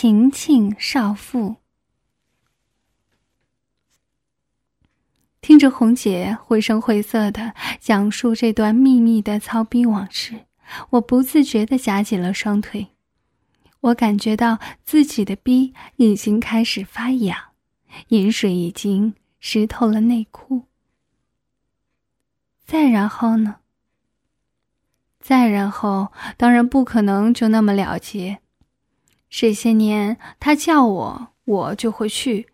[0.00, 1.56] 晴晴少妇。
[5.40, 10.46] 听着红姐绘声绘色的讲述这段秘密的操逼往事，
[10.90, 12.90] 我不自觉的夹紧了双腿。
[13.80, 17.36] 我感觉到自己的逼已经开始发痒，
[18.10, 20.66] 饮水已经湿透了内裤。
[22.64, 23.56] 再然后呢？
[25.18, 28.38] 再然后，当然不可能就那么了结。
[29.30, 32.48] 这些年，他叫我，我就会去。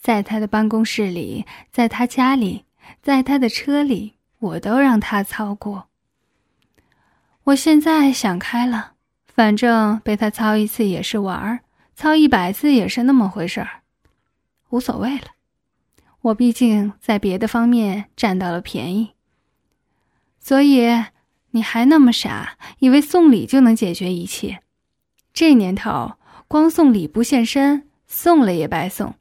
[0.00, 2.64] 在他的办公室里，在他家里，
[3.00, 5.86] 在他的车里，我都让他操过。
[7.44, 8.94] 我现在想开了，
[9.26, 11.60] 反正被他操一次也是玩儿，
[11.94, 13.82] 操一百次也是那么回事儿，
[14.70, 15.28] 无所谓了。
[16.20, 19.12] 我毕竟在别的方面占到了便宜，
[20.40, 21.04] 所以
[21.52, 24.62] 你还那么傻，以为送礼就能解决一切？
[25.32, 26.12] 这年头，
[26.46, 29.14] 光送礼不现身，送了也白送。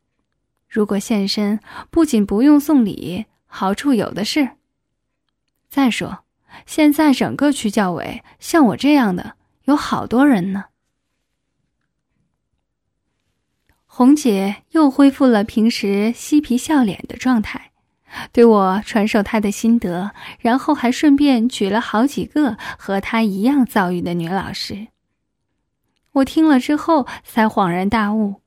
[0.68, 4.50] 如果现身，不仅不用送礼，好处有的是。
[5.70, 6.26] 再说，
[6.66, 10.66] 现在整个区教委像我这样的有好多人呢。
[13.86, 17.72] 红姐又恢复了平时嬉皮笑脸的状态，
[18.32, 24.88] 对我传授她的心得，然后还顺便举了好几个和她一样遭遇的女老师。
[26.14, 28.42] 我听了之后才恍然大悟。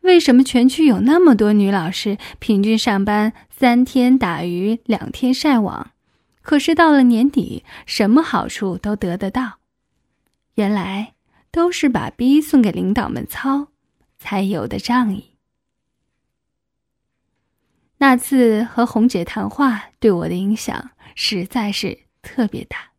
[0.00, 5.92] 为什么全区有那么多女老师，平均上班三天打鱼两天晒网，
[6.40, 9.58] 可是到了年底，什么好处都得得到？
[10.54, 11.14] 原来
[11.50, 13.68] 都是把逼送给领导们操，
[14.18, 15.36] 才有的仗义。
[17.98, 22.91] 那次和红姐谈话对我的影响实在是特别大。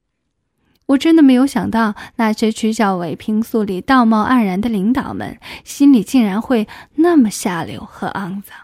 [0.88, 8.58] 我真的没有想到，那些区教委平素里道貌岸然的领导们，心里竟然会那么下流和肮脏。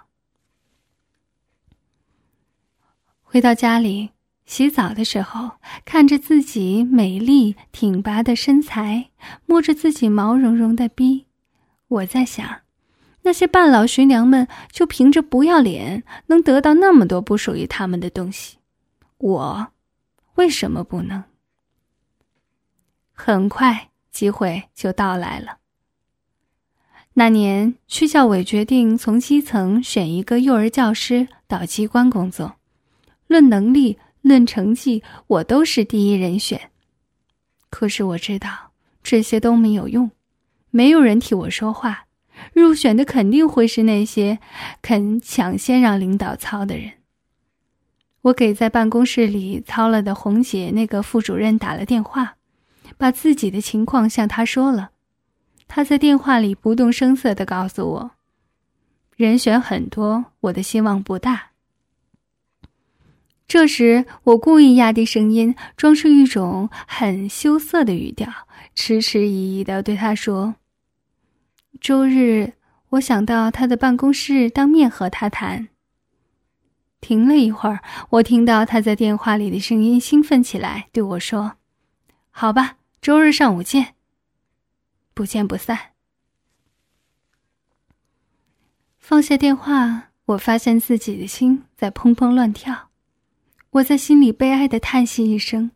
[3.23, 4.09] 回到家里
[4.45, 5.51] 洗澡的时候，
[5.85, 9.11] 看着自己美丽挺拔的身材，
[9.45, 11.27] 摸着自己毛茸茸的逼，
[11.87, 12.61] 我在想，
[13.21, 18.57] 那些半老徐娘们就凭着不要脸，能得到那么多不属于他们的东西，
[19.19, 19.67] 我
[20.35, 21.23] 为什么不能？
[23.21, 25.57] 很快，机会就到来了。
[27.13, 32.55] 那年，区教委决定从基层选一个幼儿教师到机关工作，
[33.27, 36.71] 论能力、论成绩，我都是第一人选。
[37.69, 38.71] 可是我知道
[39.03, 40.09] 这些都没有用，
[40.71, 42.05] 没有人替我说话。
[42.53, 44.39] 入选的肯定会是那些
[44.81, 46.93] 肯抢先让领导操的人。
[48.21, 52.37] 我给在办公室里操了的红姐那个副主任打了电话。
[52.99, 54.91] 把自己的情况向他说了，
[55.69, 58.11] 他在电话里不动声色的告诉我
[59.15, 61.51] ：“人选很多，我的希望不大。”
[63.47, 68.29] 这时，我故意压低声音，装出一种很羞涩的语调，
[68.75, 70.55] 迟迟疑疑的对他说
[71.79, 72.51] ：“周日，
[72.89, 75.69] 我想到他的办公室当面和他谈。”
[76.99, 81.53] 停了一会儿，我听到他在电话里的声音兴奋起来，对我说
[82.29, 83.95] ：“好吧。”周日上午见。
[85.13, 85.93] 不见不散。
[88.97, 92.89] 放下电话，我发现自己的心在砰砰乱跳，
[93.71, 95.71] 我在心里悲哀的叹息一声。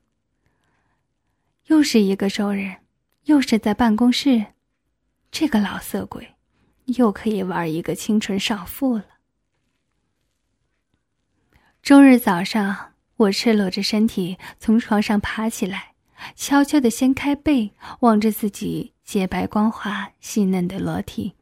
[1.68, 2.76] 又是一个周日，
[3.24, 4.46] 又是在办公室，
[5.32, 6.36] 这个老色鬼，
[6.86, 9.06] 又可以玩一个清纯少妇了。
[11.82, 15.93] 周日早上，我赤裸着身体从床上爬起来。
[16.36, 21.34] 悄悄地掀开被，望着自己洁白光滑、细嫩的裸体，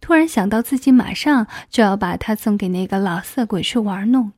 [0.00, 4.32] 突然想到自己马上就要把它送给那个老色鬼去玩弄，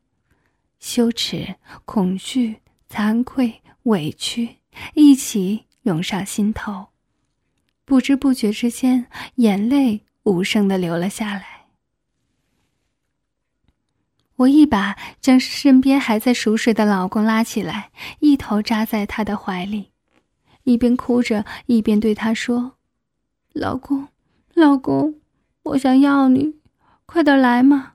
[0.79, 2.57] 羞耻、恐惧、
[2.91, 4.57] 惭愧、委屈
[4.95, 6.89] 一起涌上心头，
[7.85, 11.54] 不知不觉之间，眼泪无声地流了下来。
[14.37, 19.93] 我一把将身边还在熟睡的老公拉起来，一头扎在他的怀里，
[20.65, 22.73] 一边哭着一边对他说
[23.55, 24.09] ：“老公，
[24.55, 25.21] 老公，
[25.63, 26.57] 我想要你，
[27.07, 27.93] 快点来嘛！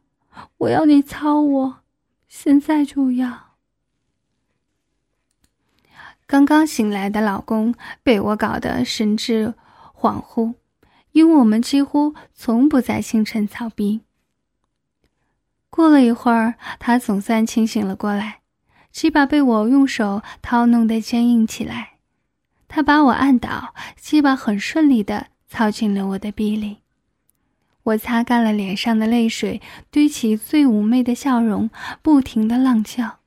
[0.59, 1.80] 我要你操我，
[2.30, 3.56] 现在就要。”
[6.25, 9.56] 刚刚醒来的老公被我搞得神志
[9.94, 10.53] 恍惚，
[11.12, 14.01] 因为我们几乎从不在清晨操逼。
[15.69, 18.39] 过了一会儿，他总算清醒了过来，
[18.92, 21.92] 鸡巴被我用手掏弄得坚硬起来。
[22.68, 26.77] 他把我按倒，鸡巴很顺利地操进了我的逼里。
[27.83, 31.69] 我擦干了脸上的泪水，堆起最妩媚的笑容，
[32.01, 33.19] 不停的浪叫，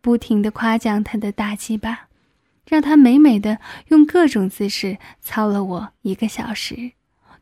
[0.00, 2.08] 不停的夸奖他的大鸡巴，
[2.66, 3.58] 让他美美的
[3.88, 6.92] 用各种姿势操了我一个小时，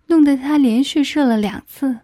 [0.07, 2.01] 弄得他连续射了两次，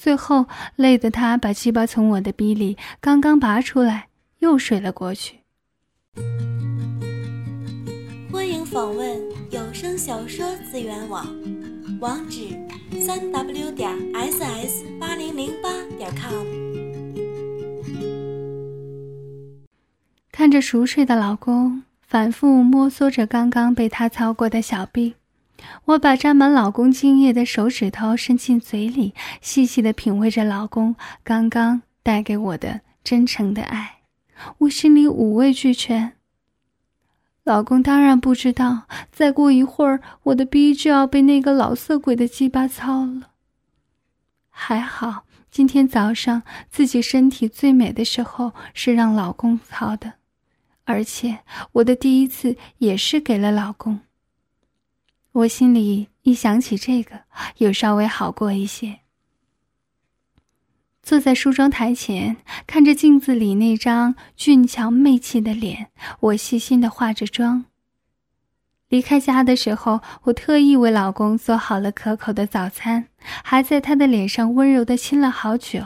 [0.00, 4.08] 最后累得他把鸡巴从我的逼里刚刚拔出来，
[4.38, 5.40] 又睡了过去。
[8.32, 9.20] 欢迎访问
[9.50, 11.26] 有声小说资源网，
[12.00, 12.48] 网址。
[13.06, 16.46] 三 w 点 ss 八零零八点 com。
[20.32, 25.14] 看着熟睡的老公，反复摸索着刚刚被他操过的小臂，
[25.86, 34.00] 我把沾满老公精液的手指头伸进嘴里，细细的品味着老公刚刚带给我的真诚的爱，
[34.58, 36.12] 我心里五味俱全。
[37.44, 43.30] 老公当然不知道，再过一会儿，我的逼就要被那个老色鬼的鸡巴操了。
[44.50, 50.12] 还好，今天早上自己身体最美的时候是让老公操的，
[50.84, 51.38] 而且
[51.72, 54.00] 我的第一次也是给了老公。
[55.32, 57.20] 我心里一想起这个，
[57.58, 59.00] 又稍微好过一些。
[61.02, 62.36] 坐在梳妆台前，
[62.66, 67.64] 看着镜子里那张俊俏媚气的脸，我细心的化着妆。
[68.88, 73.06] 离开家的时候，我特意为老公做好了可口的早餐，
[73.44, 75.80] 还在他的脸上温柔的亲了好久。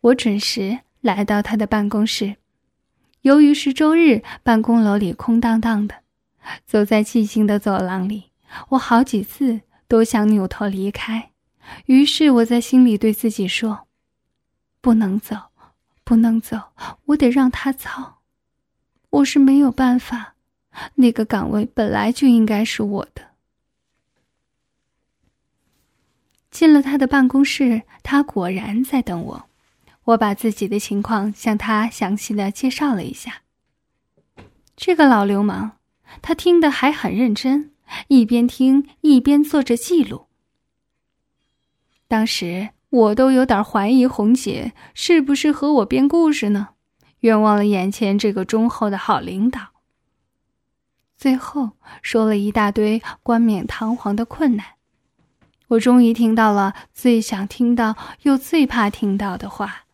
[0.00, 2.34] 我准时来到他的办公室，
[3.20, 6.02] 由于是周日，办公楼里空荡荡的。
[6.66, 8.30] 走在寂静的走廊里，
[8.70, 11.30] 我好几次都想扭头离开。
[11.86, 13.86] 于是我在心里对自己说
[14.80, 15.36] ：“不能走，
[16.04, 16.60] 不能走，
[17.06, 18.18] 我得让他操。
[19.10, 20.34] 我是没有办法，
[20.96, 23.30] 那个岗位本来就应该是我的。”
[26.50, 29.48] 进了他的办公室，他果然在等我。
[30.04, 33.42] 我把自己的情况向他详细的介绍了一下。
[34.76, 35.78] 这个老流氓，
[36.20, 37.70] 他听得还很认真，
[38.08, 40.26] 一边听一边做着记录。
[42.08, 46.70] 当时我都有点怀疑红姐是不是和我编故事呢，
[47.20, 49.68] 冤枉了眼前这个忠厚的好领导。
[51.16, 51.70] 最后
[52.02, 54.66] 说了一大堆冠冕堂皇的困难，
[55.68, 59.84] 我终于听到了最想听到又最怕听到的话。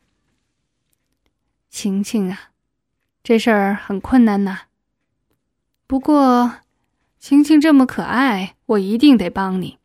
[1.69, 2.51] 晴晴啊，
[3.23, 4.68] 这事儿很困难呐。
[5.89, 6.57] 不过，
[7.19, 9.79] 晴晴这么可爱，我一定得帮你。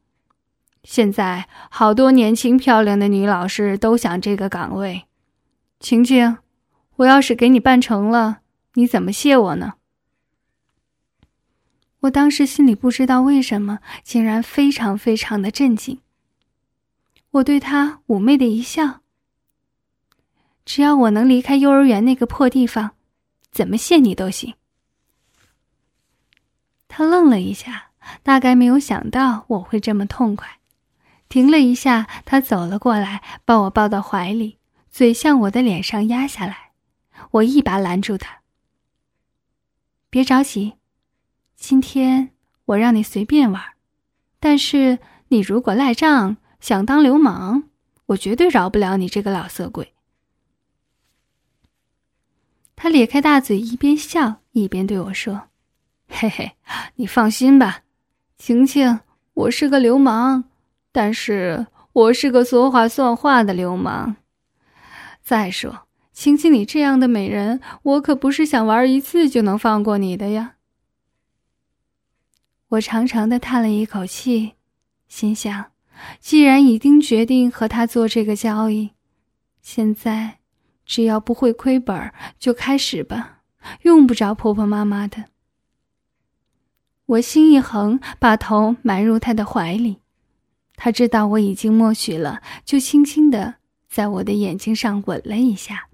[0.83, 5.05] 现在好多年轻漂亮的女老师都想这个岗位，
[5.79, 6.39] 晴晴，
[6.97, 8.41] 我要是给你办成了，
[8.73, 9.75] 你怎么谢我呢？
[12.01, 16.01] 我当时心里不知道为什么，竟然非常非常的震惊。
[17.31, 18.99] 我对他妩媚的一笑，
[20.65, 22.91] 只要我能离开幼儿园那个破地方，
[23.53, 24.53] 怎么谢你都行。
[26.95, 27.87] 他愣了一下，
[28.21, 30.59] 大概没有想到我会这么痛快。
[31.27, 34.59] 停了一下，他走了过来，把我抱到怀里，
[34.91, 36.73] 嘴向我的脸上压下来。
[37.31, 38.41] 我一把拦住他
[40.11, 40.73] ：“别着急，
[41.55, 42.29] 今天
[42.65, 43.59] 我让你随便玩，
[44.39, 44.99] 但是
[45.29, 47.63] 你如果赖账，想当流氓，
[48.05, 49.95] 我绝对饶不了你这个老色鬼。”
[52.77, 55.49] 他咧开大嘴，一边笑一边对我说
[56.15, 56.51] ：“嘿嘿，
[56.95, 57.79] 你放心吧，
[58.37, 58.99] 晴晴，
[59.33, 60.43] 我是个流氓。”
[60.93, 64.15] 但是我是个说话算话的流氓。
[65.23, 70.53] 再说，晴晴，你这样的美人，我可不是想玩一次就能放过你的呀。
[72.69, 74.53] 我长长的叹了一口气，
[75.07, 75.71] 心想：
[76.19, 78.91] 既然已经决定和他做这个交易，
[79.63, 80.37] 现在
[80.85, 83.39] 只要不会亏本，就开始吧，
[83.81, 85.25] 用不着婆婆妈妈的。
[87.05, 89.97] 我心一横，把头埋入他的怀里。
[90.75, 93.55] 他知道我已经默许了，就轻轻的
[93.87, 95.87] 在我的眼睛上吻了一下，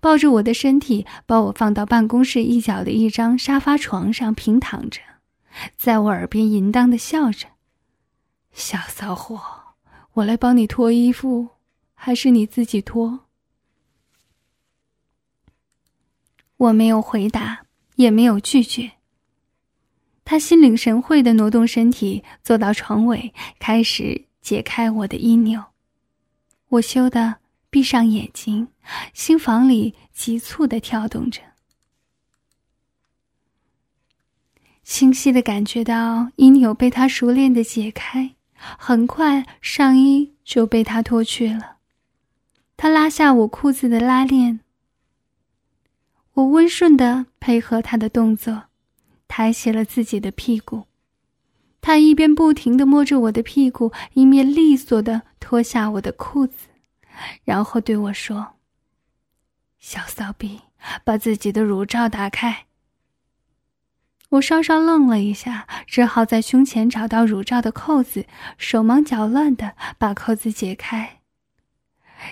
[0.00, 5.00] 抱着我的身体，把我放到办公室一角的一张沙发床上平躺着，
[5.76, 7.46] 在我耳边淫荡的笑着
[8.52, 9.40] ：“小骚货，
[10.14, 11.48] 我来帮你脱衣服，
[11.94, 13.20] 还是你自己脱？”
[16.56, 18.92] 我没有回答，也没有拒绝。
[20.26, 25.62] 他心领神会的挪动身体，坐到床尾，开始解开我的衣纽。
[26.70, 27.36] 我羞得
[27.70, 28.66] 闭上眼睛，
[29.14, 31.40] 心房里急促的跳动着，
[34.82, 41.76] 清晰的感觉到衣纽被他熟练的解开，很快上衣就被他脱去了。
[42.76, 44.58] 他拉下我裤子的拉链，
[46.32, 48.64] 我温顺的配合他的动作，
[49.28, 50.84] 抬起了自己的屁股。
[51.80, 56.68] 他一边不停的摸着我的屁股，一面利索的脱下我的裤子，
[57.44, 58.54] 然后对我说
[59.78, 60.62] ：“小骚逼，
[61.04, 62.66] 把自己的乳罩打开。”
[64.30, 68.26] 我稍稍愣了一下，只好在胸前找到乳罩的扣子，
[68.58, 71.20] 手忙脚乱的把扣子解开。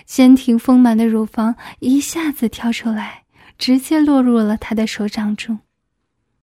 [0.05, 3.23] 坚挺丰满的乳房一下子跳出来，
[3.57, 5.59] 直接落入了他的手掌中。